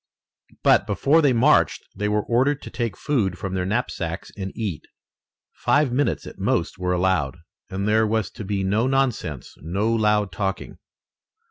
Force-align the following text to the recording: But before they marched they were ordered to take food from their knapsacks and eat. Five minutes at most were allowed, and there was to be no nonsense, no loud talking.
But 0.63 0.87
before 0.87 1.21
they 1.21 1.31
marched 1.31 1.83
they 1.95 2.09
were 2.09 2.23
ordered 2.23 2.63
to 2.63 2.71
take 2.71 2.97
food 2.97 3.37
from 3.37 3.53
their 3.53 3.67
knapsacks 3.67 4.31
and 4.35 4.51
eat. 4.57 4.87
Five 5.53 5.91
minutes 5.91 6.25
at 6.25 6.39
most 6.39 6.79
were 6.79 6.93
allowed, 6.93 7.37
and 7.69 7.87
there 7.87 8.07
was 8.07 8.31
to 8.31 8.43
be 8.43 8.63
no 8.63 8.87
nonsense, 8.87 9.53
no 9.61 9.93
loud 9.93 10.31
talking. 10.31 10.79